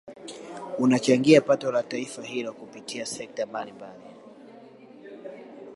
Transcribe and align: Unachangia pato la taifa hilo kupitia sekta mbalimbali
Unachangia 0.77 1.41
pato 1.41 1.71
la 1.71 1.83
taifa 1.83 2.23
hilo 2.23 2.53
kupitia 2.53 3.05
sekta 3.05 3.45
mbalimbali 3.45 4.03